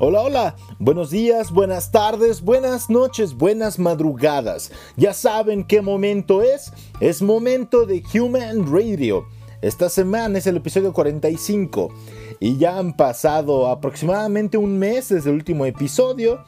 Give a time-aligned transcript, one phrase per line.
[0.00, 4.72] Hola, hola, buenos días, buenas tardes, buenas noches, buenas madrugadas.
[4.96, 6.72] Ya saben qué momento es.
[6.98, 9.24] Es momento de Human Radio.
[9.62, 11.94] Esta semana es el episodio 45
[12.40, 16.44] y ya han pasado aproximadamente un mes desde el último episodio.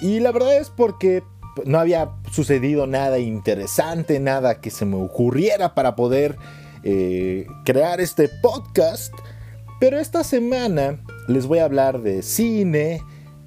[0.00, 1.24] Y la verdad es porque
[1.64, 6.36] no había sucedido nada interesante, nada que se me ocurriera para poder
[6.84, 9.12] eh, crear este podcast.
[9.80, 13.02] Pero esta semana les voy a hablar de cine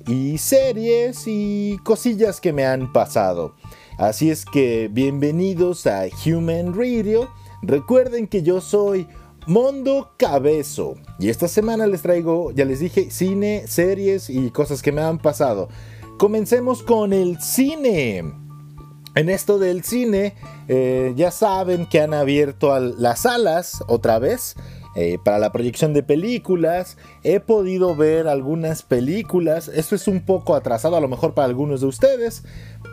[0.08, 3.56] y series y cosillas que me han pasado.
[3.98, 7.30] Así es que bienvenidos a Human Radio.
[7.62, 9.08] Recuerden que yo soy
[9.46, 14.92] Mondo Cabezo y esta semana les traigo, ya les dije, cine, series y cosas que
[14.92, 15.70] me han pasado.
[16.18, 18.24] Comencemos con el cine.
[19.16, 20.36] En esto del cine,
[20.68, 24.56] eh, ya saben que han abierto las salas otra vez
[24.96, 26.98] eh, para la proyección de películas.
[27.24, 29.68] He podido ver algunas películas.
[29.68, 32.44] Esto es un poco atrasado a lo mejor para algunos de ustedes.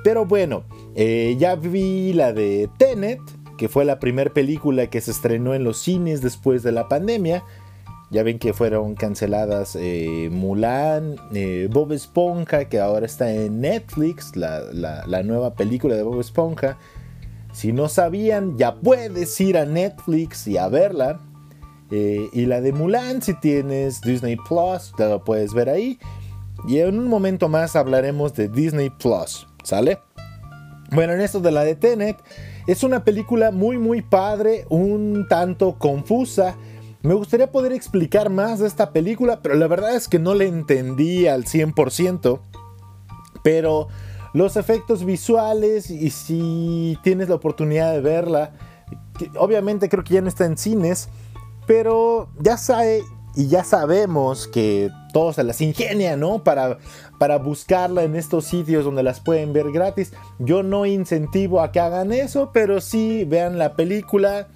[0.05, 3.21] Pero bueno, eh, ya vi la de Tenet,
[3.57, 7.45] que fue la primera película que se estrenó en los cines después de la pandemia.
[8.11, 11.17] Ya ven que fueron canceladas eh, Mulan,
[11.71, 16.79] Bob Esponja, que ahora está en Netflix, la, la nueva película de Bob Esponja.
[17.57, 21.21] Si no sabían, ya puedes ir a Netflix y a verla.
[21.91, 25.99] Eh, y la de Mulan, si tienes Disney Plus, te lo puedes ver ahí.
[26.67, 29.99] Y en un momento más hablaremos de Disney Plus, ¿sale?
[30.91, 32.17] Bueno, en esto de la de Tenet,
[32.67, 36.57] es una película muy muy padre, un tanto confusa.
[37.03, 40.47] Me gustaría poder explicar más de esta película, pero la verdad es que no le
[40.49, 42.41] entendí al 100%.
[43.43, 43.89] Pero
[44.33, 48.53] los efectos visuales y si tienes la oportunidad de verla,
[49.39, 51.09] obviamente creo que ya no está en cines,
[51.67, 53.03] pero ya sabe
[53.37, 56.43] y ya sabemos que todos se las ingenian, ¿no?
[56.43, 56.79] Para,
[57.19, 60.15] para buscarla en estos sitios donde las pueden ver gratis.
[60.39, 64.49] Yo no incentivo a que hagan eso, pero sí vean la película.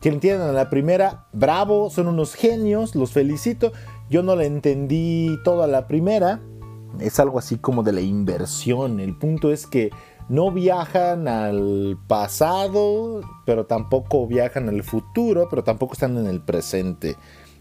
[0.00, 3.72] Que entiendan la primera, bravo, son unos genios, los felicito.
[4.10, 6.40] Yo no la entendí toda la primera.
[6.98, 8.98] Es algo así como de la inversión.
[8.98, 9.90] El punto es que
[10.28, 17.16] no viajan al pasado, pero tampoco viajan al futuro, pero tampoco están en el presente.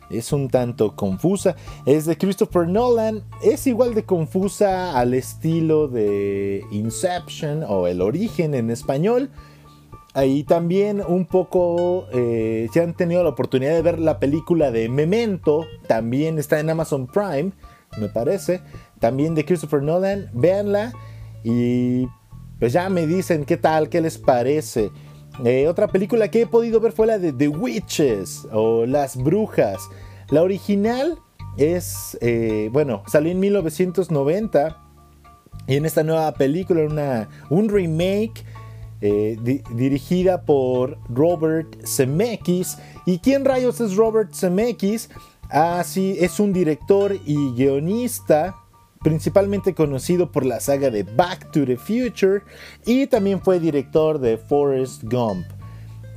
[0.10, 1.56] Es un tanto confusa.
[1.86, 3.24] Es de Christopher Nolan.
[3.42, 9.32] Es igual de confusa al estilo de Inception o El Origen en español.
[10.14, 14.88] Ahí también un poco, eh, si han tenido la oportunidad de ver la película de
[14.88, 17.52] Memento, también está en Amazon Prime,
[17.98, 18.62] me parece.
[19.00, 20.94] También de Christopher Nolan, véanla.
[21.44, 22.08] Y
[22.60, 24.92] pues ya me dicen qué tal, qué les parece.
[25.44, 29.90] Eh, otra película que he podido ver fue la de The Witches o Las Brujas.
[30.30, 31.20] La original
[31.58, 34.82] es, eh, bueno, salió en 1990
[35.68, 38.46] y en esta nueva película, una, un remake
[39.02, 39.38] eh,
[39.74, 42.78] dirigida por Robert Zemeckis.
[43.06, 45.10] ¿Y quién rayos es Robert Zemeckis?
[45.50, 48.56] Ah, sí, es un director y guionista
[49.06, 52.42] principalmente conocido por la saga de Back to the Future
[52.88, 55.46] y también fue director de Forrest Gump.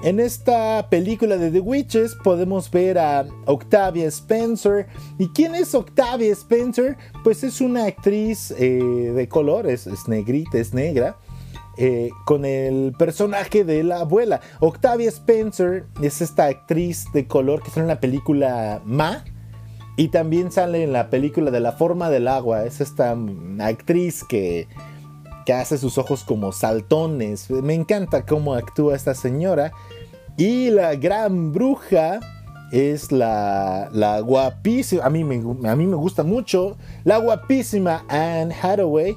[0.02, 4.86] En esta película de The Witches podemos ver a Octavia Spencer.
[5.18, 6.96] ¿Y quién es Octavia Spencer?
[7.22, 11.18] Pues es una actriz eh, de colores, es negrita, es negra.
[11.76, 14.40] Eh, con el personaje de la abuela.
[14.60, 19.24] Octavia Spencer es esta actriz de color que está en la película Ma,
[19.98, 22.64] y también sale en la película de La forma del agua.
[22.64, 23.16] Es esta
[23.58, 24.68] actriz que,
[25.44, 27.50] que hace sus ojos como saltones.
[27.50, 29.72] Me encanta cómo actúa esta señora.
[30.36, 32.20] Y la gran bruja
[32.70, 38.54] es la, la guapísima, a mí, me, a mí me gusta mucho, la guapísima Anne
[38.54, 39.16] Hathaway.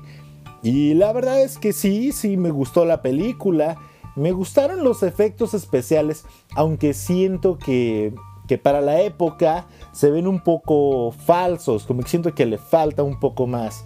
[0.64, 3.78] Y la verdad es que sí, sí me gustó la película.
[4.16, 6.26] Me gustaron los efectos especiales,
[6.56, 8.16] aunque siento que
[8.52, 13.04] que para la época se ven un poco falsos, como que siento que le falta
[13.04, 13.86] un poco más.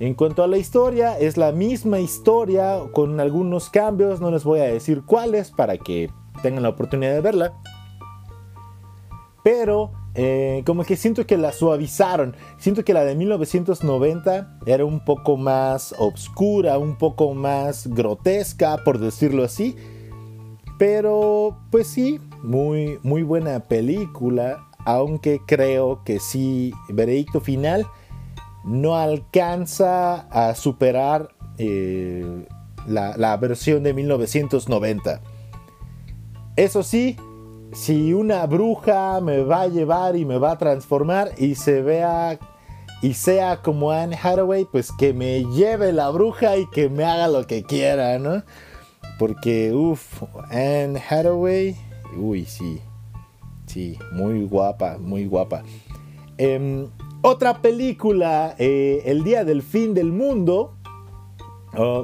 [0.00, 4.60] En cuanto a la historia, es la misma historia con algunos cambios, no les voy
[4.60, 6.10] a decir cuáles para que
[6.42, 7.52] tengan la oportunidad de verla.
[9.44, 12.36] Pero eh, como que siento que la suavizaron.
[12.58, 18.98] Siento que la de 1990 era un poco más obscura, un poco más grotesca, por
[18.98, 19.76] decirlo así.
[20.78, 27.86] Pero pues sí, muy, muy buena película, aunque creo que sí, veredicto final,
[28.64, 31.28] no alcanza a superar
[31.58, 32.46] eh,
[32.86, 35.20] la, la versión de 1990.
[36.56, 37.16] Eso sí,
[37.72, 42.38] si una bruja me va a llevar y me va a transformar y se vea
[43.02, 47.28] y sea como Anne Hathaway, pues que me lleve la bruja y que me haga
[47.28, 48.42] lo que quiera, ¿no?
[49.18, 51.76] Porque, uff, Anne Hathaway,
[52.16, 52.80] uy, sí,
[53.74, 55.64] sí, muy guapa, muy guapa.
[56.38, 56.86] Em,
[57.22, 60.76] otra película, eh, El Día del Fin del Mundo,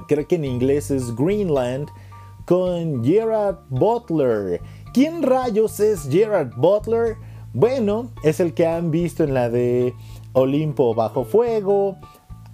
[0.09, 1.89] creo que en inglés es Greenland,
[2.45, 4.61] con Gerard Butler.
[4.93, 7.15] ¿Quién rayos es Gerard Butler?
[7.53, 9.95] Bueno, es el que han visto en la de
[10.33, 11.97] Olimpo bajo fuego,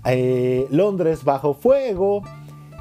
[0.04, 2.22] eh, Londres bajo fuego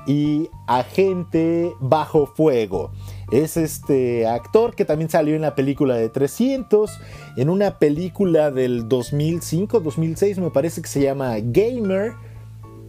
[0.06, 2.92] y Agente bajo fuego.
[3.32, 7.00] Es este actor que también salió en la película de 300,
[7.38, 12.14] en una película del 2005, 2006 me parece que se llama Gamer.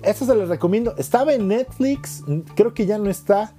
[0.03, 0.95] Esta se les recomiendo.
[0.99, 2.23] Estaba en Netflix,
[2.55, 3.55] creo que ya no está,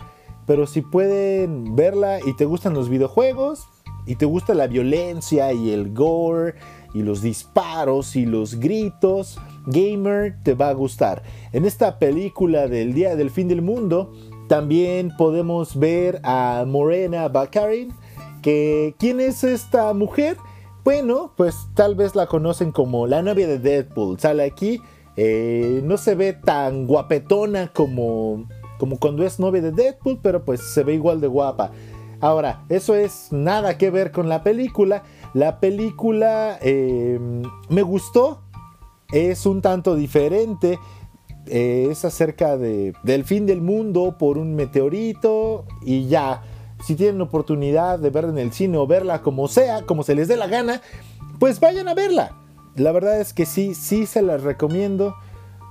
[0.46, 3.68] pero si pueden verla y te gustan los videojuegos
[4.06, 6.56] y te gusta la violencia y el gore
[6.94, 11.24] y los disparos y los gritos, Gamer te va a gustar.
[11.52, 14.14] En esta película del Día del Fin del Mundo
[14.48, 17.94] también podemos ver a Morena Baccarin,
[18.42, 20.38] que ¿quién es esta mujer?
[20.84, 24.20] Bueno, pues tal vez la conocen como la novia de Deadpool.
[24.20, 24.82] Sale aquí,
[25.18, 28.46] eh, no se ve tan guapetona como,
[28.80, 31.72] como cuando es novia de Deadpool, pero pues se ve igual de guapa.
[32.22, 35.04] Ahora, eso es nada que ver con la película.
[35.34, 37.20] La película eh,
[37.70, 38.42] me gustó,
[39.12, 40.80] es un tanto diferente.
[41.50, 46.44] Eh, es acerca de, del fin del mundo por un meteorito y ya.
[46.86, 50.28] Si tienen oportunidad de verla en el cine o verla como sea, como se les
[50.28, 50.82] dé la gana,
[51.40, 52.36] pues vayan a verla.
[52.76, 55.16] La verdad es que sí, sí se las recomiendo.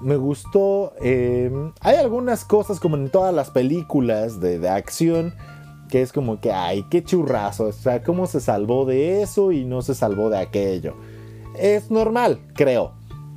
[0.00, 0.94] Me gustó.
[1.00, 1.50] Eh,
[1.80, 5.34] hay algunas cosas como en todas las películas de, de acción
[5.88, 7.66] que es como que, ay, qué churrazo.
[7.66, 10.94] O sea, cómo se salvó de eso y no se salvó de aquello.
[11.58, 12.92] Es normal, creo.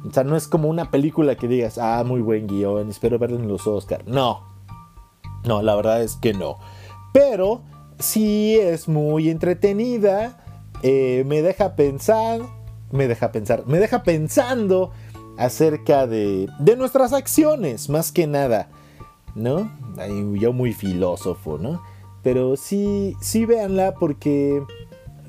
[0.07, 3.37] O sea, no es como una película que digas, ah, muy buen guion, espero verlo
[3.37, 4.07] en los Oscars.
[4.07, 4.47] No.
[5.45, 6.57] No, la verdad es que no.
[7.13, 7.61] Pero
[7.97, 10.43] sí es muy entretenida.
[10.83, 12.41] Eh, me deja pensar.
[12.91, 13.63] Me deja pensar.
[13.67, 14.91] Me deja pensando
[15.37, 18.69] acerca de, de nuestras acciones, más que nada.
[19.35, 19.71] ¿No?
[20.35, 21.81] yo muy filósofo, ¿no?
[22.23, 24.63] Pero sí, sí véanla porque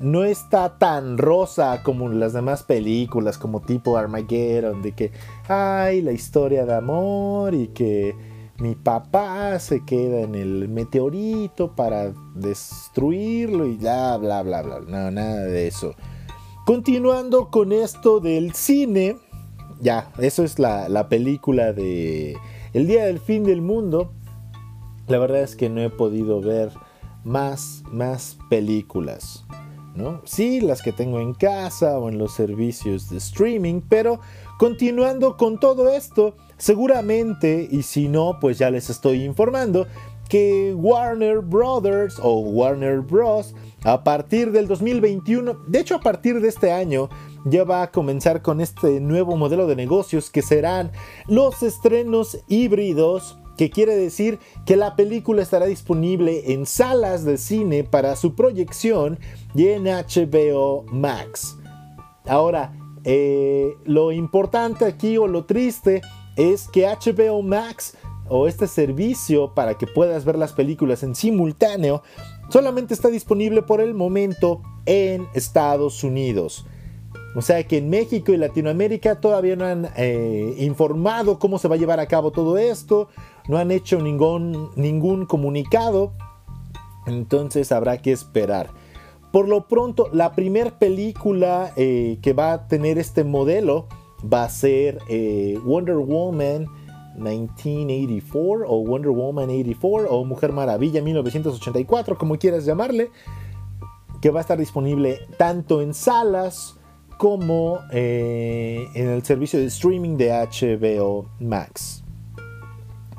[0.01, 5.11] no está tan rosa como las demás películas, como tipo Armageddon, de que,
[5.47, 8.15] ay, la historia de amor y que
[8.57, 14.79] mi papá se queda en el meteorito para destruirlo y bla, bla, bla, bla.
[14.81, 15.95] No, nada de eso.
[16.65, 19.17] Continuando con esto del cine,
[19.79, 22.37] ya, eso es la, la película de
[22.73, 24.11] El Día del Fin del Mundo.
[25.07, 26.71] La verdad es que no he podido ver
[27.23, 29.45] más, más películas.
[29.95, 30.21] ¿No?
[30.25, 34.19] Sí, las que tengo en casa o en los servicios de streaming, pero
[34.57, 39.87] continuando con todo esto, seguramente, y si no, pues ya les estoy informando,
[40.31, 43.53] que Warner Brothers o Warner Bros.
[43.83, 47.09] a partir del 2021, de hecho a partir de este año,
[47.43, 50.91] ya va a comenzar con este nuevo modelo de negocios que serán
[51.27, 57.83] los estrenos híbridos que quiere decir que la película estará disponible en salas de cine
[57.83, 59.19] para su proyección
[59.53, 61.57] y en HBO Max.
[62.25, 62.73] Ahora,
[63.03, 66.01] eh, lo importante aquí o lo triste
[66.35, 67.95] es que HBO Max
[68.29, 72.03] o este servicio para que puedas ver las películas en simultáneo
[72.49, 76.65] solamente está disponible por el momento en Estados Unidos.
[77.35, 81.75] O sea que en México y Latinoamérica todavía no han eh, informado cómo se va
[81.75, 83.07] a llevar a cabo todo esto,
[83.47, 86.13] no han hecho ningún, ningún comunicado,
[87.05, 88.69] entonces habrá que esperar.
[89.31, 93.87] Por lo pronto, la primera película eh, que va a tener este modelo
[94.21, 96.67] va a ser eh, Wonder Woman
[97.15, 103.09] 1984 o Wonder Woman 84 o Mujer Maravilla 1984, como quieras llamarle,
[104.21, 106.75] que va a estar disponible tanto en salas
[107.17, 112.00] como eh, en el servicio de streaming de HBO Max.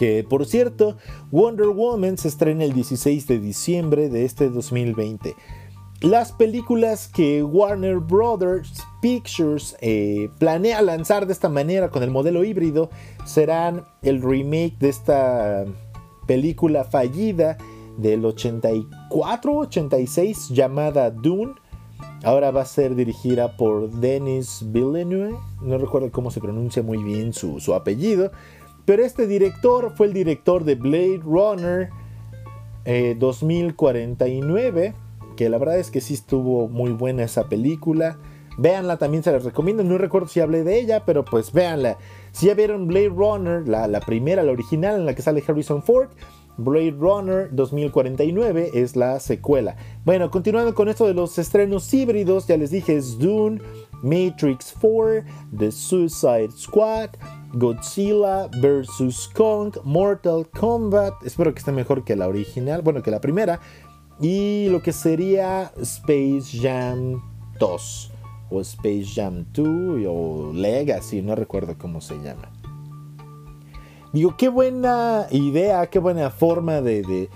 [0.03, 0.97] Que por cierto,
[1.31, 5.37] Wonder Woman se estrena el 16 de diciembre de este 2020.
[6.01, 12.43] Las películas que Warner Brothers Pictures eh, planea lanzar de esta manera con el modelo
[12.43, 12.91] híbrido
[13.25, 15.67] serán el remake de esta
[16.27, 17.57] película fallida
[17.97, 21.55] del 84-86 llamada Dune.
[22.25, 27.33] Ahora va a ser dirigida por Denis Villeneuve, no recuerdo cómo se pronuncia muy bien
[27.33, 28.33] su, su apellido,
[28.85, 31.91] pero este director fue el director de Blade Runner
[33.19, 34.95] 2049 eh,
[35.37, 38.19] que la verdad es que sí estuvo muy buena esa película.
[38.59, 39.83] Véanla, también se la recomiendo.
[39.83, 41.97] No recuerdo si hablé de ella, pero pues véanla.
[42.33, 45.83] Si ya vieron Blade Runner, la, la primera, la original, en la que sale Harrison
[45.83, 46.11] Ford,
[46.59, 49.77] Blade Runner 2049 es la secuela.
[50.05, 53.61] Bueno, continuando con esto de los estrenos híbridos, ya les dije, es Dune,
[54.03, 55.25] Matrix 4,
[55.57, 57.11] The Suicide Squad,
[57.55, 59.29] Godzilla vs.
[59.35, 63.61] Kong, Mortal Kombat, espero que esté mejor que la original, bueno, que la primera,
[64.21, 67.21] y lo que sería Space Jam
[67.59, 68.13] 2,
[68.51, 72.51] o Space Jam 2, o Legacy, no recuerdo cómo se llama.
[74.13, 77.29] Digo, qué buena idea, qué buena forma de,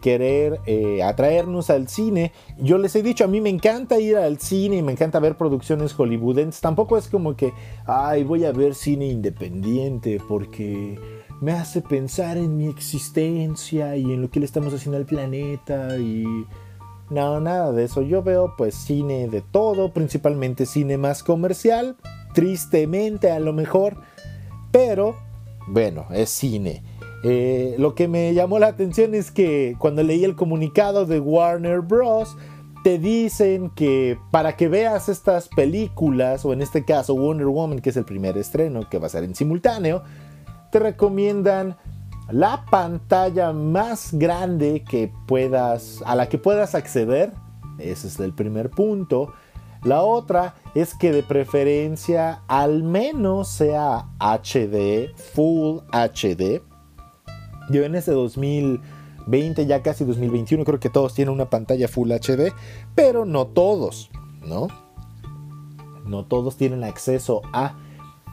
[0.00, 2.32] querer eh, atraernos al cine.
[2.58, 5.36] Yo les he dicho, a mí me encanta ir al cine y me encanta ver
[5.36, 6.60] producciones hollywoodenses.
[6.60, 7.52] Tampoco es como que,
[7.86, 10.98] ay, voy a ver cine independiente porque
[11.40, 15.96] me hace pensar en mi existencia y en lo que le estamos haciendo al planeta
[15.98, 16.24] y...
[17.08, 18.02] No, nada de eso.
[18.02, 21.96] Yo veo pues cine de todo, principalmente cine más comercial,
[22.34, 23.96] tristemente a lo mejor,
[24.72, 25.14] pero
[25.68, 26.82] bueno, es cine.
[27.24, 31.80] Eh, lo que me llamó la atención es que cuando leí el comunicado de Warner
[31.80, 32.36] Bros.,
[32.86, 37.90] te dicen que para que veas estas películas, o en este caso Wonder Woman, que
[37.90, 40.04] es el primer estreno que va a ser en simultáneo,
[40.70, 41.76] te recomiendan
[42.30, 47.32] la pantalla más grande que puedas, a la que puedas acceder.
[47.78, 49.32] Ese es el primer punto.
[49.82, 56.62] La otra es que de preferencia al menos sea HD, Full HD.
[57.70, 62.52] Yo en ese 2020, ya casi 2021, creo que todos tienen una pantalla Full HD,
[62.94, 64.10] pero no todos,
[64.46, 64.68] ¿no?
[66.04, 67.76] No todos tienen acceso a...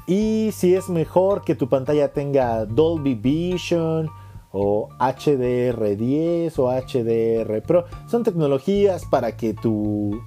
[0.06, 4.10] Y si es mejor que tu pantalla tenga Dolby Vision
[4.52, 10.22] o HDR10 o HDR Pro, son tecnologías para que tu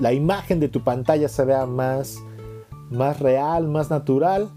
[0.00, 2.18] la imagen de tu pantalla se vea más,
[2.90, 4.50] más real, más natural,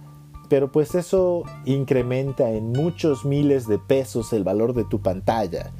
[0.49, 5.71] pero pues eso incrementa en muchos miles de pesos el valor de tu pantalla.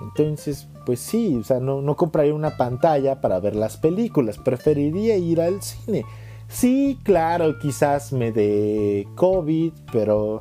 [0.00, 5.16] Entonces, pues sí, o sea, no, no compraría una pantalla para ver las películas, preferiría
[5.16, 6.04] ir al cine.
[6.48, 10.40] Sí, claro, quizás me dé COVID, pero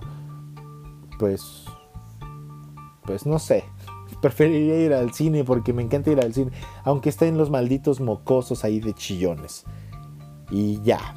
[1.19, 1.65] pues,
[3.05, 3.63] pues no sé,
[4.21, 6.51] preferiría ir al cine porque me encanta ir al cine,
[6.83, 9.63] aunque estén los malditos mocosos ahí de chillones.
[10.49, 11.15] Y ya,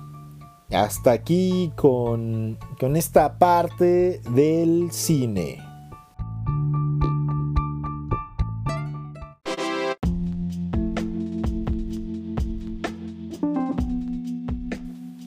[0.71, 5.59] hasta aquí con, con esta parte del cine.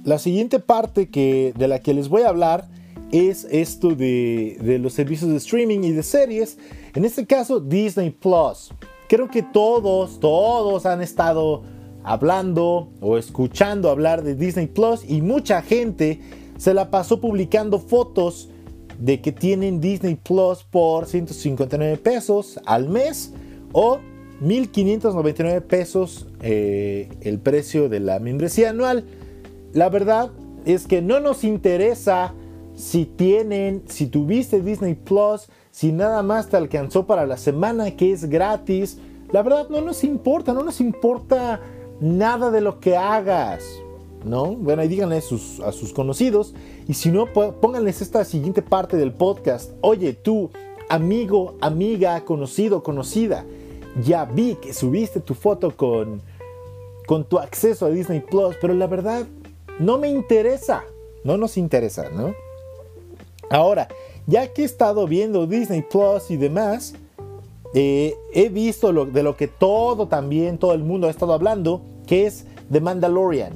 [0.04, 2.68] La siguiente parte que, de la que les voy a hablar
[3.12, 6.58] es esto de, de los servicios de streaming y de series
[6.98, 8.72] en este caso, Disney Plus.
[9.08, 11.62] Creo que todos, todos han estado
[12.08, 16.22] hablando o escuchando hablar de Disney Plus y mucha gente
[16.58, 18.50] se la pasó publicando fotos
[18.98, 23.34] de que tienen Disney Plus por 159 pesos al mes
[23.74, 24.00] o
[24.40, 29.04] 1599 pesos eh, el precio de la membresía anual.
[29.74, 30.32] La verdad
[30.66, 32.34] es que no nos interesa
[32.74, 38.14] si tienen, si tuviste Disney Plus, si nada más te alcanzó para la semana que
[38.14, 38.98] es gratis,
[39.34, 41.60] la verdad no nos importa, no nos importa
[42.00, 43.64] nada de lo que hagas.
[44.24, 44.56] ¿No?
[44.56, 46.54] Bueno, ahí díganle a sus, a sus conocidos.
[46.88, 49.72] Y si no, pónganles esta siguiente parte del podcast.
[49.82, 50.50] Oye, tú,
[50.90, 53.46] amigo, amiga, conocido, conocida,
[54.04, 56.22] ya vi que subiste tu foto con,
[57.06, 59.26] con tu acceso a Disney Plus, pero la verdad
[59.80, 60.84] no me interesa.
[61.24, 62.34] No nos interesa, ¿no?
[63.50, 63.88] Ahora,
[64.26, 66.96] ya que he estado viendo Disney Plus y demás,
[67.74, 72.26] eh, he visto de lo que todo también, todo el mundo ha estado hablando, que
[72.26, 73.54] es The Mandalorian.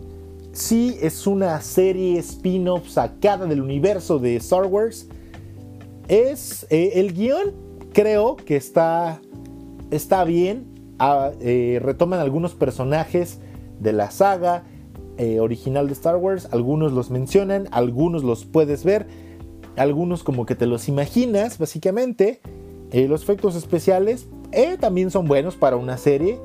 [0.51, 5.07] Sí, es una serie spin-off sacada del universo de Star Wars.
[6.07, 7.53] Es eh, el guion,
[7.93, 9.21] creo que está,
[9.91, 10.65] está bien.
[10.99, 13.39] Ah, eh, retoman algunos personajes
[13.79, 14.63] de la saga
[15.39, 16.47] original de Star Wars.
[16.51, 19.05] Algunos los mencionan, algunos los puedes ver
[19.75, 22.41] algunos como que te los imaginas, básicamente.
[22.91, 26.39] Eh, los efectos especiales eh, también son buenos para una serie.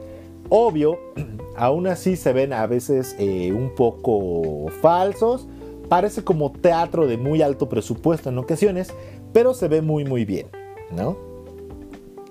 [0.49, 0.99] Obvio,
[1.57, 5.47] aún así se ven a veces eh, un poco falsos.
[5.89, 8.93] Parece como teatro de muy alto presupuesto en ocasiones,
[9.33, 10.49] pero se ve muy muy bien,
[10.91, 11.17] ¿no?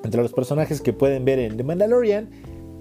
[0.04, 2.30] Entre los personajes que pueden ver en The Mandalorian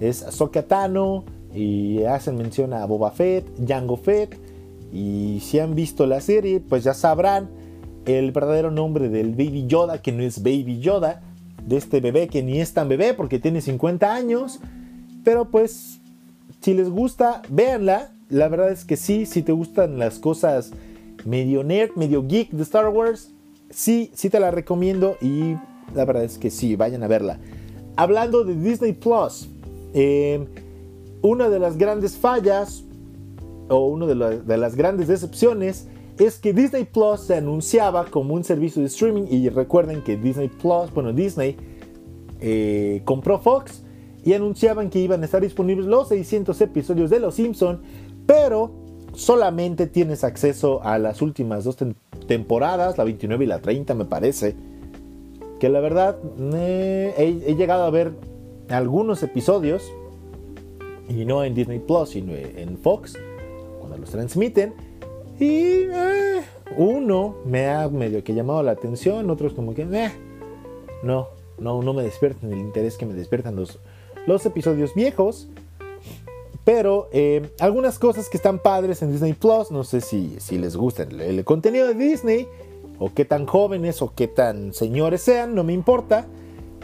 [0.00, 1.25] es Ahsoka Tano
[1.55, 4.37] y hacen mención a Boba Fett, Jango Fett.
[4.93, 7.49] Y si han visto la serie, pues ya sabrán
[8.06, 11.23] el verdadero nombre del Baby Yoda, que no es Baby Yoda,
[11.66, 14.61] de este bebé que ni es tan bebé porque tiene 50 años.
[15.25, 16.00] Pero pues,
[16.61, 18.11] si les gusta, véanla.
[18.28, 20.73] la verdad es que sí, si te gustan las cosas
[21.25, 23.30] medio nerd, medio geek de Star Wars,
[23.70, 25.54] sí, sí te la recomiendo y
[25.94, 27.38] la verdad es que sí, vayan a verla.
[27.96, 29.49] Hablando de Disney Plus,
[29.94, 30.44] eh,
[31.23, 32.84] una de las grandes fallas
[33.68, 35.87] o una de, las grandes decepciones
[36.18, 40.49] es que Disney Plus se anunciaba como un servicio de streaming y recuerden que Disney
[40.49, 41.56] Plus, bueno, Disney
[42.40, 43.83] eh, compró Fox
[44.25, 47.83] y anunciaban que iban a estar disponibles los 600 episodios de Los Simpson,
[48.26, 48.71] pero
[49.14, 51.76] solamente tienes acceso a las últimas dos
[52.26, 54.54] temporadas, la 29 y la 30 me parece.
[55.59, 56.18] Que la verdad
[56.54, 58.12] he, he, llegado a ver
[58.68, 59.90] algunos episodios,
[61.09, 63.14] y no en Disney Plus, sino en Fox,
[63.78, 64.75] cuando los transmiten.
[65.38, 66.43] Y eh,
[66.76, 70.12] uno me ha medio que llamado la atención, otros como que eh,
[71.03, 73.81] no, no, no me despiertan el interés que me despiertan los,
[74.26, 75.49] los episodios viejos.
[76.64, 80.76] Pero eh, algunas cosas que están padres en Disney Plus, no sé si, si les
[80.76, 82.49] gusta el, contenido de Disney,
[82.99, 86.26] o qué tan jóvenes o qué tan señores sean, no me importa.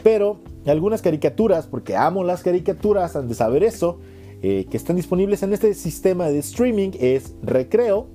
[0.03, 3.99] Pero algunas caricaturas, porque amo las caricaturas, han de saber eso,
[4.41, 8.07] que están disponibles en este sistema de streaming es Recreo,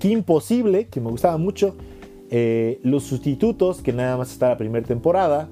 [0.00, 1.76] Que Imposible, que me gustaba mucho,
[2.30, 5.48] eh, Los Sustitutos, que nada más está la primera temporada,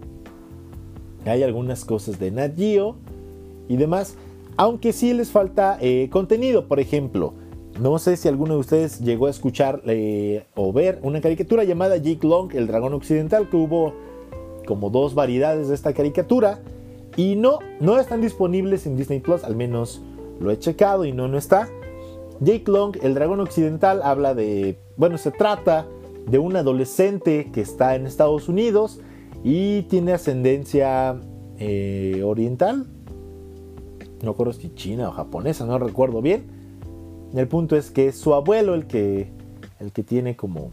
[1.24, 2.96] hay algunas cosas de Nat Geo
[3.68, 4.16] y demás,
[4.56, 7.34] aunque sí les falta eh, contenido, por ejemplo.
[7.80, 11.96] No sé si alguno de ustedes llegó a escuchar eh, o ver una caricatura llamada
[11.96, 13.94] Jake Long, el dragón occidental, que hubo
[14.66, 16.60] como dos variedades de esta caricatura.
[17.16, 20.02] Y no, no están disponibles en Disney Plus, al menos
[20.40, 21.68] lo he checado y no, no está.
[22.40, 25.86] Jake Long, el dragón occidental, habla de, bueno, se trata
[26.26, 29.00] de un adolescente que está en Estados Unidos
[29.42, 31.20] y tiene ascendencia
[31.58, 32.86] eh, oriental.
[34.22, 36.46] No recuerdo si china o japonesa, no recuerdo bien.
[37.34, 39.30] El punto es que es su abuelo el que,
[39.80, 40.70] el que tiene como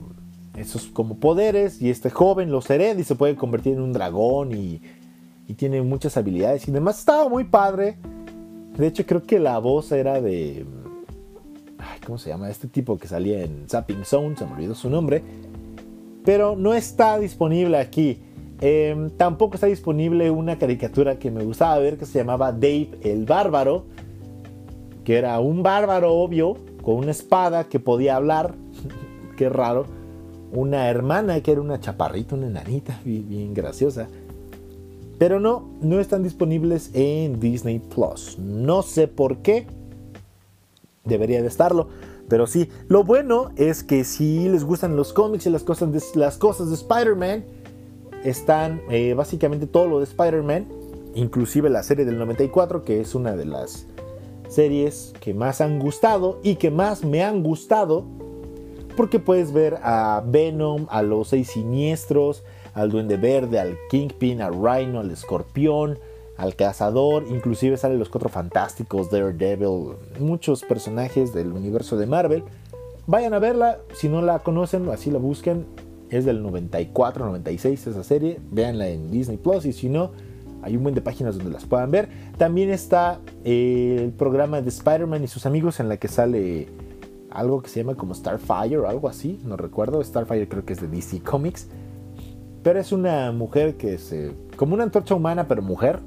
[0.55, 4.53] esos como poderes y este joven los hereda y se puede convertir en un dragón
[4.53, 4.81] y,
[5.47, 6.99] y tiene muchas habilidades y demás.
[6.99, 7.97] Estaba muy padre.
[8.77, 10.65] De hecho creo que la voz era de...
[12.05, 12.49] ¿Cómo se llama?
[12.49, 15.23] Este tipo que salía en Zapping Zone, se me olvidó su nombre.
[16.23, 18.19] Pero no está disponible aquí.
[18.61, 23.25] Em, tampoco está disponible una caricatura que me gustaba ver que se llamaba Dave el
[23.25, 23.85] Bárbaro,
[25.03, 28.55] que era un bárbaro obvio, con una espada que podía hablar,
[29.37, 29.85] qué raro,
[30.51, 34.07] una hermana que era una chaparrita, una enanita, bien, graciosa.
[35.17, 38.37] Pero no, no están disponibles en Disney Plus.
[38.37, 39.65] No sé por qué.
[41.05, 41.87] Debería de estarlo.
[42.27, 46.01] Pero sí, lo bueno es que si les gustan los cómics y las cosas de,
[46.19, 47.45] las cosas de Spider-Man,
[48.23, 50.67] están eh, básicamente todo lo de Spider-Man,
[51.13, 53.85] inclusive la serie del 94, que es una de las
[54.49, 58.05] series que más han gustado y que más me han gustado,
[58.97, 64.53] porque puedes ver a Venom, a los seis siniestros, al Duende Verde, al Kingpin, al
[64.53, 65.99] Rhino, al Escorpión,
[66.37, 72.43] al Cazador, inclusive salen los Cuatro Fantásticos, Daredevil, muchos personajes del universo de Marvel.
[73.07, 75.65] Vayan a verla, si no la conocen, así la busquen,
[76.09, 78.39] es del 94, 96 esa serie.
[78.51, 80.11] Véanla en Disney Plus y si no,
[80.61, 82.09] hay un buen de páginas donde las puedan ver.
[82.37, 86.67] También está eh, el programa de Spider-Man y sus amigos en la que sale
[87.29, 90.03] algo que se llama como Starfire o algo así, no recuerdo.
[90.03, 91.67] Starfire creo que es de DC Comics.
[92.63, 94.13] Pero es una mujer que es
[94.55, 95.99] como una antorcha humana, pero mujer.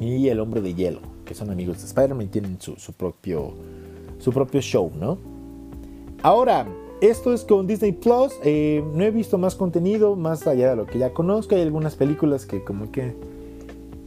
[0.00, 3.52] Y el hombre de hielo, que son amigos de Spider-Man y tienen su, su, propio,
[4.18, 5.18] su propio show, ¿no?
[6.22, 6.66] Ahora,
[7.00, 8.32] esto es con Disney Plus.
[8.42, 11.54] Eh, no he visto más contenido más allá de lo que ya conozco.
[11.54, 13.14] Hay algunas películas que como que...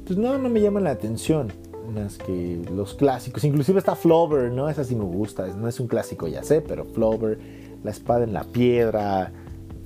[0.05, 1.51] Pues no, no me llaman la atención.
[1.93, 3.43] Más que los clásicos.
[3.43, 4.67] Inclusive está Flover, ¿no?
[4.67, 5.45] Esa sí me gusta.
[5.47, 7.37] No es un clásico, ya sé, pero Flover,
[7.83, 9.31] La Espada en la Piedra.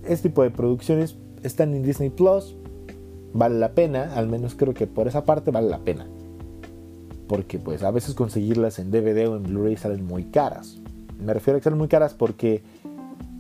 [0.06, 2.56] Este tipo de producciones están en Disney Plus.
[3.34, 4.14] Vale la pena.
[4.16, 6.08] Al menos creo que por esa parte vale la pena.
[7.28, 10.80] Porque pues a veces conseguirlas en DVD o en Blu-ray salen muy caras.
[11.20, 12.64] Me refiero a que salen muy caras porque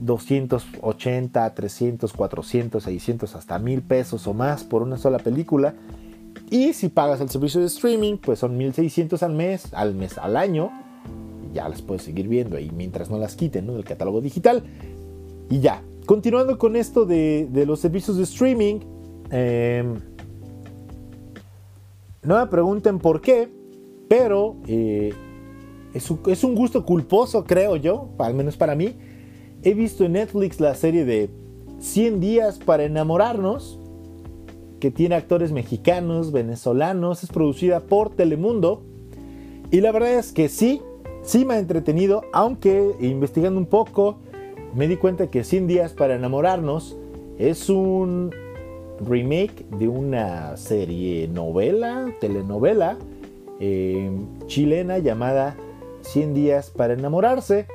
[0.02, 5.76] 280, 300, 400, 600, hasta 1000 pesos o más por una sola película.
[6.50, 10.36] Y si pagas el servicio de streaming, pues son 1600 al mes, al mes, al
[10.36, 10.72] año.
[11.54, 14.64] ya las puedes seguir viendo ahí mientras no las quiten del catálogo digital.
[15.50, 18.80] Y ya, continuando con esto de, los servicios de streaming,
[19.32, 19.96] em,
[22.24, 23.50] no me pregunten por qué,
[24.08, 25.14] pero eh,
[25.94, 28.96] es, un gusto culposo, creo yo, al menos para mí
[29.64, 31.30] he visto en Netflix la serie de
[31.80, 33.80] 100 días para enamorarnos,
[34.80, 38.84] que tiene actores mexicanos, venezolanos, es producida por Telemundo.
[39.70, 40.82] Y la verdad es que sí,
[41.24, 44.18] sí me ha entretenido, aunque investigando un poco
[44.74, 46.98] me di cuenta que 100 días para enamorarnos
[47.38, 48.32] es un
[49.06, 52.98] remake de una serie novela, telenovela
[53.64, 54.10] eh,
[54.48, 55.56] chilena llamada
[56.02, 57.68] 100 días para enamorarse.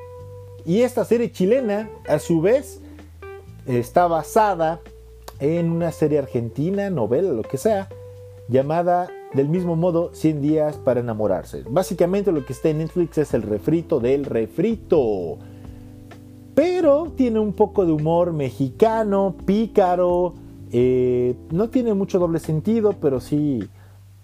[0.64, 2.80] Y esta serie chilena, a su vez,
[3.66, 4.80] está basada
[5.38, 7.88] en una serie argentina, novela, lo que sea,
[8.48, 11.62] llamada del mismo modo 100 días para enamorarse.
[11.68, 15.38] Básicamente lo que está en Netflix es el refrito del refrito.
[16.56, 20.34] Pero tiene un poco de humor mexicano, pícaro,
[20.72, 23.68] eh, no tiene mucho doble sentido, pero sí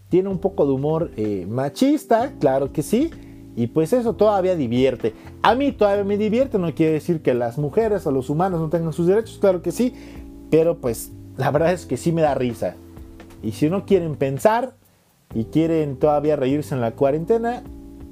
[0.08, 3.10] tiene un poco de humor eh, machista, claro que sí.
[3.54, 5.14] Y pues eso todavía divierte.
[5.42, 8.68] A mí todavía me divierte, no quiere decir que las mujeres o los humanos no
[8.70, 9.94] tengan sus derechos, claro que sí.
[10.50, 12.76] Pero pues la verdad es que sí me da risa.
[13.42, 14.74] Y si no quieren pensar
[15.34, 17.62] y quieren todavía reírse en la cuarentena,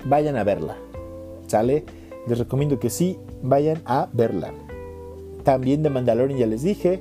[0.05, 0.77] vayan a verla.
[1.47, 1.85] ¿Sale?
[2.27, 4.53] Les recomiendo que sí, vayan a verla.
[5.43, 7.01] También de Mandalorian ya les dije.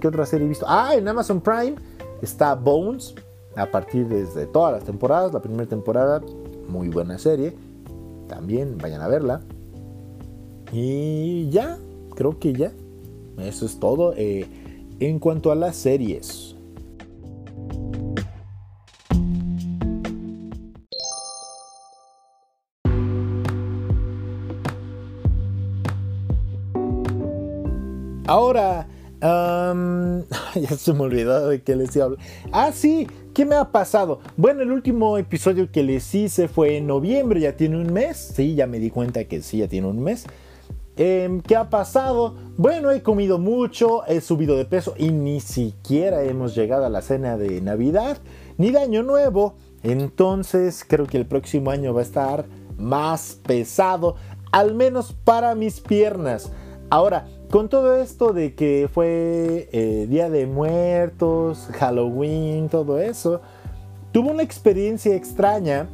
[0.00, 0.64] ¿Qué otra serie he visto?
[0.66, 1.74] Ah, en Amazon Prime
[2.22, 3.14] está Bones.
[3.54, 5.34] A partir desde todas las temporadas.
[5.34, 6.22] La primera temporada,
[6.68, 7.54] muy buena serie.
[8.28, 9.42] También vayan a verla.
[10.72, 11.76] Y ya,
[12.14, 12.72] creo que ya.
[13.38, 14.14] Eso es todo.
[14.16, 14.46] Eh,
[15.00, 16.56] en cuanto a las series.
[28.26, 28.86] Ahora,
[30.54, 32.26] ya se me olvidó de que les iba a hablar.
[32.50, 34.18] Ah, sí, ¿qué me ha pasado?
[34.36, 38.16] Bueno, el último episodio que les hice fue en noviembre, ya tiene un mes.
[38.34, 40.26] Sí, ya me di cuenta que sí, ya tiene un mes.
[40.96, 42.34] Em, ¿Qué ha pasado?
[42.56, 47.00] Bueno, he comido mucho, he subido de peso y ni siquiera hemos llegado a la
[47.00, 48.18] cena de Navidad
[48.58, 49.54] ni de Año Nuevo.
[49.84, 52.44] Entonces creo que el próximo año va a estar
[52.76, 54.16] más pesado,
[54.50, 56.50] al menos para mis piernas.
[56.90, 63.42] Ahora, con todo esto de que fue eh, Día de Muertos, Halloween, todo eso,
[64.10, 65.86] tuve una experiencia extraña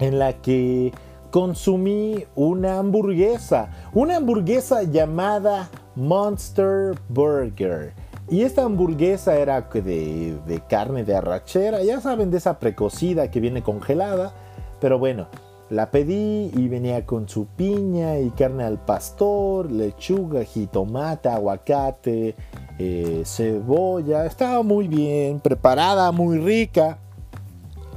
[0.00, 0.92] en la que
[1.30, 7.94] consumí una hamburguesa, una hamburguesa llamada Monster Burger.
[8.28, 13.40] Y esta hamburguesa era de, de carne de arrachera, ya saben, de esa precocida que
[13.40, 14.34] viene congelada,
[14.78, 15.26] pero bueno,
[15.70, 22.34] la pedí y venía con su piña y carne al pastor, lechuga, jitomate, aguacate,
[22.78, 24.26] eh, cebolla.
[24.26, 26.98] Estaba muy bien preparada, muy rica.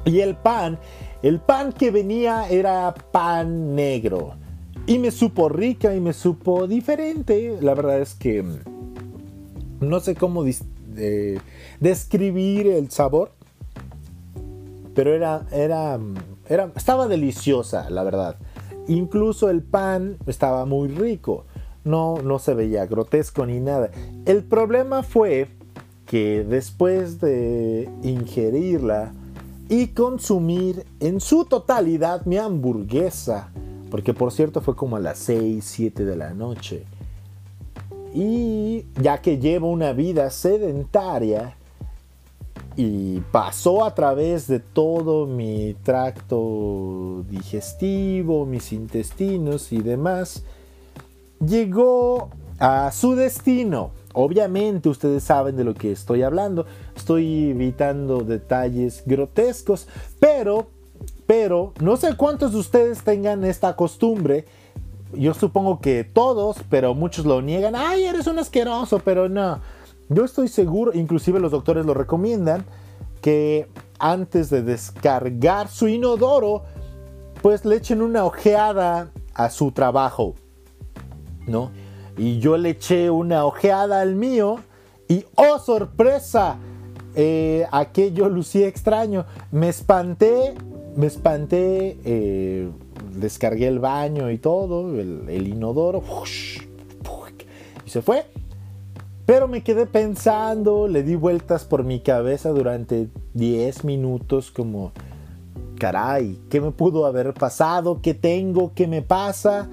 [0.06, 0.78] Y el pan,
[1.24, 4.36] el pan que venía era pan negro.
[4.86, 7.58] Y me supo rica y me supo diferente.
[7.60, 8.60] La verdad es que mm,
[9.80, 10.46] no sé cómo
[11.80, 13.32] describir el sabor.
[14.94, 15.98] Pero era, era
[16.50, 18.38] mm, estaba deliciosa, la verdad.
[18.88, 21.46] Incluso el pan estaba muy rico.
[21.84, 23.92] No, no se veía grotesco ni nada.
[24.26, 25.50] El problema fue
[26.06, 29.14] que después de ingerirla
[29.70, 33.52] y consumir en su totalidad mi hamburguesa,
[33.90, 36.84] porque por cierto fue como a las 6, 7 de la noche,
[38.14, 41.58] y ya que llevo una vida sedentaria,
[42.76, 50.44] y pasó a través de todo mi tracto digestivo, mis intestinos y demás,
[51.46, 53.92] llegó a su destino.
[54.14, 59.88] Obviamente ustedes saben de lo que estoy hablando, estoy evitando detalles grotescos,
[60.20, 60.68] pero,
[61.26, 64.46] pero, no sé cuántos de ustedes tengan esta costumbre.
[65.14, 67.76] Yo supongo que todos, pero muchos lo niegan.
[67.76, 69.60] Ay, eres un asqueroso, pero no
[70.14, 72.66] yo estoy seguro, inclusive los doctores lo recomiendan,
[73.22, 73.68] que
[74.00, 76.64] antes de descargar su inodoro,
[77.42, 80.36] pues le echen una ojeada a su trabajo,
[81.48, 81.72] ¿no?
[82.18, 84.58] Y yo le eché una ojeada al mío
[85.08, 86.58] y ¡oh sorpresa!
[87.16, 89.26] Eh, aquello lucía extraño.
[89.52, 90.54] Me espanté,
[90.96, 92.70] me espanté, eh,
[93.16, 96.04] descargué el baño y todo, el, inodoro,
[97.86, 98.26] y se fue.
[99.26, 104.92] Pero me quedé pensando, le di vueltas por mi cabeza durante 10 minutos como,
[105.80, 108.02] caray, ¿qué me pudo haber pasado?
[108.02, 108.74] ¿Qué tengo?
[108.76, 109.70] ¿Qué me pasa?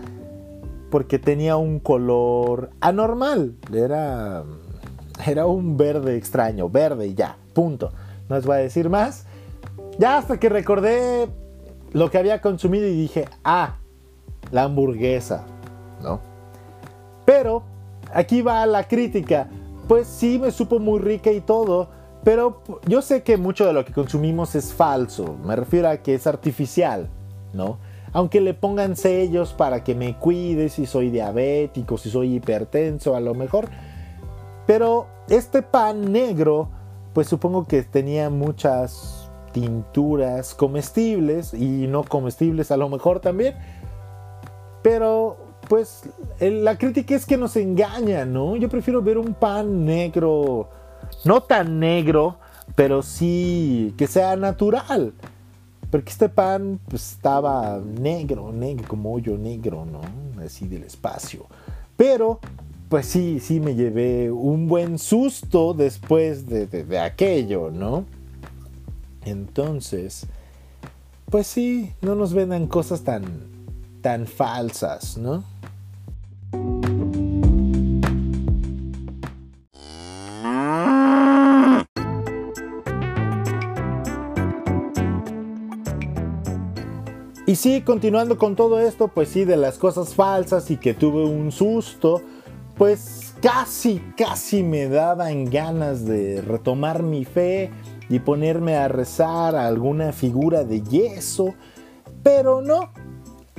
[0.90, 3.56] Porque tenía un color anormal.
[3.74, 4.44] Era,
[5.26, 7.90] era un verde extraño, verde ya, punto.
[8.28, 9.26] No les voy a decir más.
[9.98, 11.28] Ya hasta que recordé
[11.92, 13.78] lo que había consumido y dije, ah,
[14.52, 15.44] la hamburguesa,
[16.00, 16.20] ¿no?
[17.24, 17.64] Pero
[18.12, 19.48] aquí va la crítica.
[19.88, 21.88] Pues sí, me supo muy rica y todo,
[22.22, 26.14] Pero yo sé que mucho de lo que consumimos es falso, me refiero a que
[26.14, 27.08] es artificial,
[27.54, 27.78] ¿no?
[28.12, 33.20] Aunque le pongan sellos para que me cuide si soy diabético, si soy hipertenso, a
[33.20, 33.68] lo mejor.
[34.66, 36.68] Pero este pan negro,
[37.14, 43.54] pues supongo que tenía muchas tinturas comestibles y no comestibles a lo mejor también.
[44.82, 45.36] Pero
[45.70, 46.02] pues
[46.40, 48.56] la crítica es que nos engaña, ¿no?
[48.56, 50.68] Yo prefiero ver un pan negro,
[51.24, 52.38] no tan negro,
[52.74, 55.14] pero sí que sea natural.
[55.88, 60.00] Porque este pan pues, estaba negro, negro, como hoyo negro, ¿no?
[60.44, 61.46] Así del espacio.
[61.96, 62.40] Pero,
[62.88, 68.06] pues sí, sí me llevé un buen susto después de, de aquello, ¿no?
[69.24, 70.26] Entonces,
[71.26, 73.22] pues sí, no nos vendan cosas tan,
[74.02, 75.44] tan falsas, ¿no?
[87.50, 91.24] Y sí, continuando con todo esto, pues sí, de las cosas falsas y que tuve
[91.24, 92.22] un susto,
[92.78, 97.72] pues casi, casi me daban ganas de retomar mi fe
[98.08, 101.56] y ponerme a rezar a alguna figura de yeso,
[102.22, 102.92] pero no.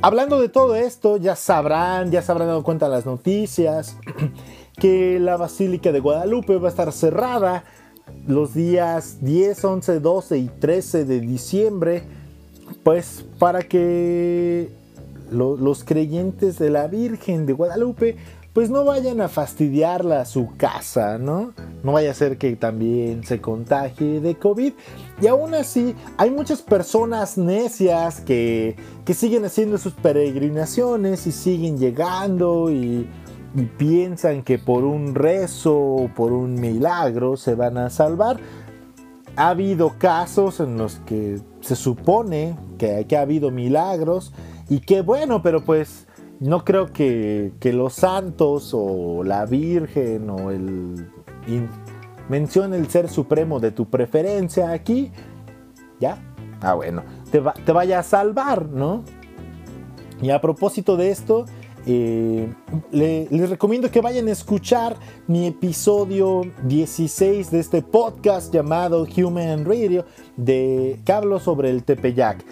[0.04, 3.98] Hablando de todo esto, ya sabrán, ya se habrán dado cuenta las noticias,
[4.80, 7.64] que la Basílica de Guadalupe va a estar cerrada
[8.28, 12.04] los días 10, 11, 12 y 13 de diciembre
[12.84, 14.70] pues para que
[15.32, 18.18] los creyentes de la Virgen de Guadalupe
[18.54, 21.54] pues no vayan a fastidiarla a su casa, ¿no?
[21.84, 24.74] No vaya a ser que también se contagie de COVID.
[25.22, 31.78] Y aún así, hay muchas personas necias que, que siguen haciendo sus peregrinaciones y siguen
[31.78, 33.08] llegando y,
[33.56, 38.38] y piensan que por un rezo o por un milagro se van a salvar
[39.36, 44.34] ha habido casos en los que se supone que, ha habido milagros
[44.70, 46.08] y que bueno, pero pues
[46.42, 51.08] no creo que, los santos o la Virgen o el...
[52.30, 55.12] mencione el ser supremo de tu preferencia aquí.
[56.00, 56.18] ¿Ya?
[56.62, 57.04] Ah, bueno.
[57.32, 59.04] Te, te vaya a salvar, ¿no?
[60.20, 61.46] Y a propósito de esto,
[61.86, 62.52] eh,
[62.92, 64.96] les recomiendo que vayan a escuchar
[65.28, 70.06] mi episodio 16 de este podcast llamado Human Radio
[70.38, 72.44] de que hablo sobre el Tepeyac.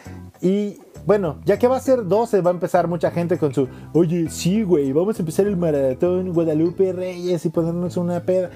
[0.41, 0.78] Y
[1.09, 4.29] bueno, ya que va a ser 12, va a empezar mucha gente con su, oye,
[4.29, 8.51] sí, güey, vamos a empezar el maratón Guadalupe Reyes y ponernos una peda.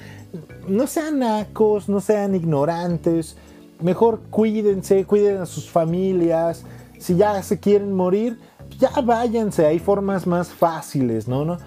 [0.68, 3.38] No sean nacos, no sean ignorantes.
[3.82, 6.64] Mejor cuídense, cuiden a sus familias.
[7.00, 8.38] Si ya se quieren morir,
[8.78, 11.46] ya váyanse, hay formas más fáciles, ¿no?
[11.46, 11.58] No,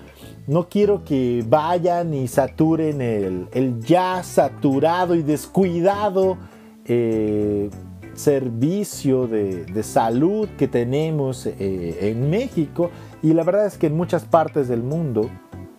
[0.46, 6.38] no quiero que vayan y saturen el, ya saturado y descuidado
[6.85, 7.70] eh,
[8.17, 12.91] servicio de, salud que tenemos eh, en México
[13.23, 15.31] y la verdad es que en muchas partes del mundo,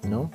[0.07, 0.31] ¿no?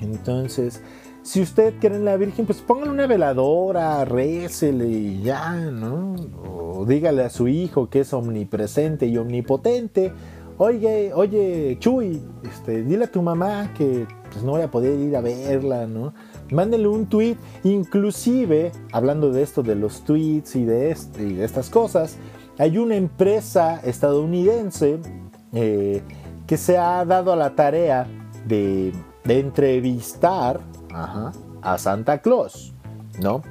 [0.00, 0.82] Entonces,
[1.22, 6.14] si usted quiere la Virgen, pues póngale una veladora, récele y ya, ¿no?
[6.46, 10.12] O dígale a su hijo que es omnipresente y omnipotente.
[10.56, 15.16] Oye, oye, Chuy, este, dile a tu mamá que pues, no voy a poder ir
[15.16, 16.14] a verla, ¿no?
[16.50, 21.70] Mándele un tweet, inclusive, hablando de esto, de los tweets y de, y de estas
[21.70, 22.16] cosas,
[22.58, 24.98] hay una empresa estadounidense
[25.52, 26.02] eh,
[26.46, 28.06] que se ha dado a la tarea
[28.46, 28.92] de,
[29.24, 30.60] de entrevistar
[31.62, 32.72] a Santa Claus,
[33.20, 33.42] ¿no?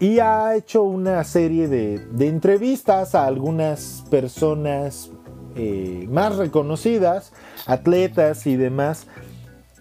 [0.00, 5.10] Y ha hecho una serie de, entrevistas a algunas personas
[5.56, 7.34] eh, más reconocidas,
[7.66, 9.06] atletas y demás.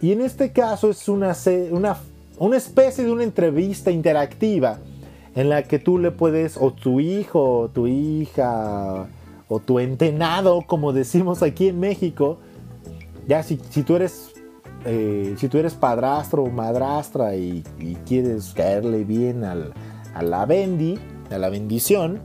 [0.01, 1.33] Y en este caso es una,
[1.71, 1.97] una,
[2.39, 4.79] una especie de una entrevista interactiva
[5.35, 9.07] en la que tú le puedes, o tu hijo, o tu hija,
[9.47, 12.39] o tu entenado, como decimos aquí en México,
[13.27, 14.33] ya si, si tú eres
[14.85, 17.63] eh, si tú eres padrastro o madrastra y,
[18.05, 20.97] quieres caerle bien a la bendi,
[21.29, 22.21] a la bendición,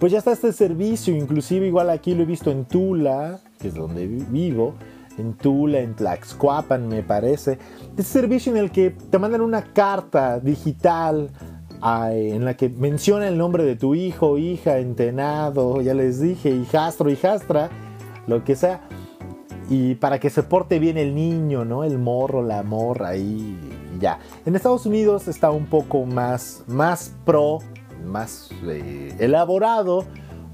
[0.00, 3.74] pues ya está este servicio, inclusive igual aquí lo he visto en Tula, que es
[3.74, 4.74] donde vivo,
[5.18, 7.58] en Tula, en Tlaxcuapan me parece,
[7.90, 11.30] este servicio en el que te mandan una carta digital
[12.10, 17.10] en la que menciona el nombre de tu hijo, hija, entenado, ya les dije, hijastro,
[17.10, 17.68] hijastra,
[18.26, 18.88] lo que sea,
[19.68, 21.84] y para que se porte bien el niño, ¿no?
[21.84, 23.58] El morro, la morra ahí,
[23.98, 24.18] ya.
[24.46, 27.58] En Estados Unidos está un poco más, más pro,
[28.06, 30.04] más eh, elaborado.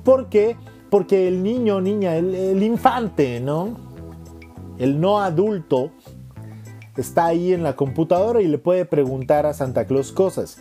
[0.04, 0.56] ¿Por qué?
[0.90, 3.76] Porque el niño, niña, el, infante, ¿no?
[4.80, 5.90] El no adulto,
[6.96, 10.58] está ahí en la computadora y le puede preguntar a Santa Claus cosas.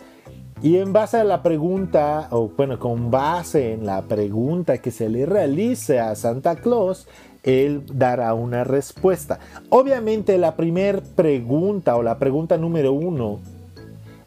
[0.62, 5.08] Y en base a la pregunta, o bueno, con base en la pregunta que se
[5.08, 7.08] le realice a Santa Claus,
[7.42, 9.38] él dará una respuesta.
[9.70, 13.40] Obviamente la primera pregunta o la pregunta número uno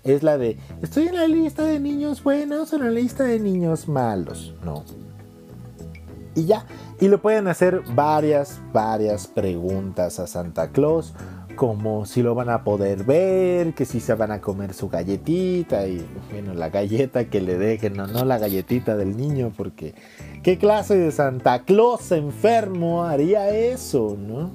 [0.04, 3.40] es la de, ¿estoy en la lista de niños buenos o en la lista de
[3.40, 4.56] niños malos?
[4.66, 4.84] No.
[6.36, 6.66] Y ya,
[7.00, 11.14] y le pueden hacer varias, varias preguntas a Santa Claus
[11.56, 15.88] como si lo van a poder ver, que si se van a comer su galletita
[15.88, 19.94] y bueno, la galleta que le dejen, no, no la galletita del niño, porque
[20.42, 24.52] ¿qué clase de Santa Claus enfermo haría eso, no?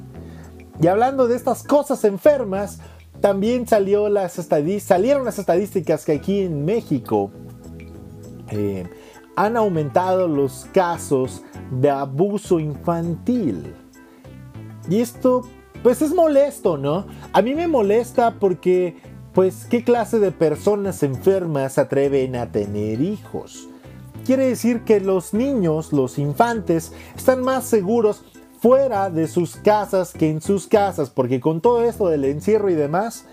[0.80, 2.80] Y hablando de estas cosas enfermas,
[3.20, 4.32] también salió las
[4.80, 7.30] salieron las estadísticas que aquí en México
[8.50, 8.86] eh,
[9.38, 13.72] han aumentado los casos de abuso infantil.
[14.90, 15.44] Y esto
[15.84, 17.06] pues es molesto, ¿no?
[17.32, 18.96] A mí me molesta porque,
[19.32, 23.68] pues, ¿qué clase de personas enfermas se atreven a tener hijos?
[24.26, 28.24] Quiere decir que los niños, los infantes, están más seguros
[28.58, 32.74] fuera de sus casas que en sus casas, porque con todo esto del encierro y
[32.74, 33.24] demás,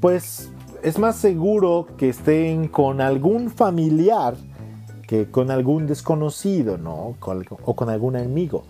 [0.00, 0.52] pues
[0.84, 4.36] es más seguro que estén con algún familiar
[5.30, 7.16] con algún desconocido, ¿no?
[7.64, 8.64] O con algún amigo.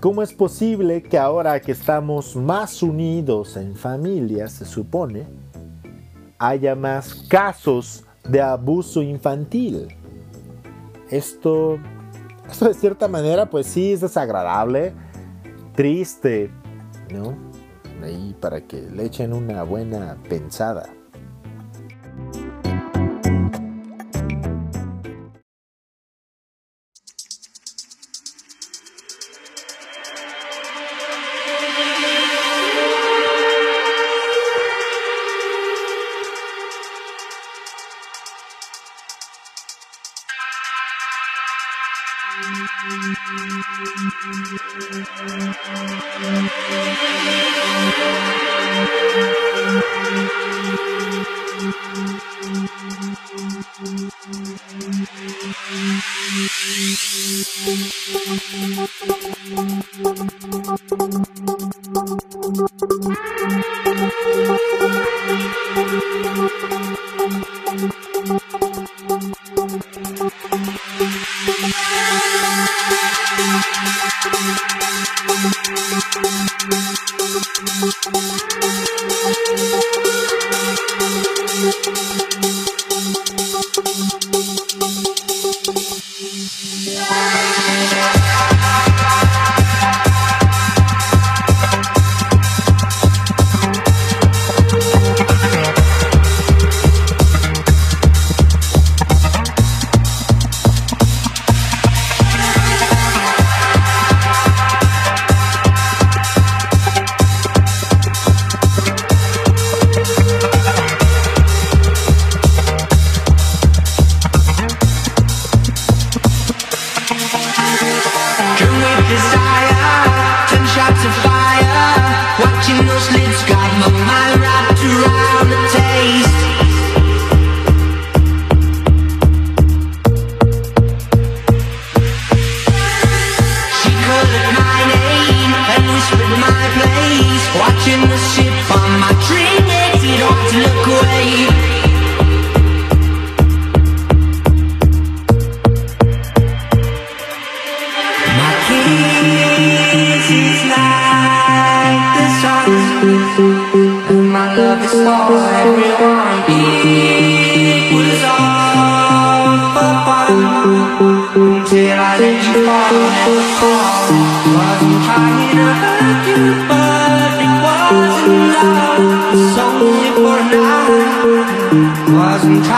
[0.00, 5.26] ¿Cómo es posible que ahora que estamos más unidos en familia, se supone,
[6.38, 9.88] haya más casos de abuso infantil?
[11.10, 11.78] Esto,
[12.48, 14.92] esto de cierta manera, pues sí es desagradable,
[15.74, 16.50] triste,
[17.12, 17.34] ¿no?
[18.00, 20.90] Ahí para que le echen una buena pensada.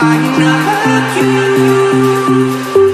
[0.03, 2.90] I'm not you.